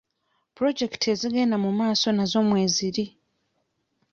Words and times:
Pulojekiti 0.55 1.05
ezigenda 1.13 1.55
mu 1.63 1.71
maaso 1.79 2.07
nazo 2.15 2.39
mweziri. 2.47 3.05